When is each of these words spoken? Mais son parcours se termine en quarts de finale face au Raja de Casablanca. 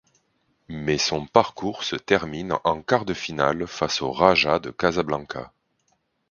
Mais 0.67 0.97
son 0.97 1.27
parcours 1.27 1.83
se 1.83 1.95
termine 1.95 2.57
en 2.63 2.81
quarts 2.81 3.05
de 3.05 3.13
finale 3.13 3.67
face 3.67 4.01
au 4.01 4.11
Raja 4.11 4.57
de 4.57 4.71
Casablanca. 4.71 5.53